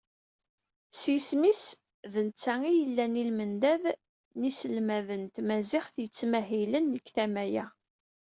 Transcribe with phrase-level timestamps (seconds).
[0.99, 1.63] S yisem-is
[2.11, 3.83] d netta i yellan i lmendad
[4.37, 7.65] n yiselmaden n tmaziɣt yettmahilen deg tama-a.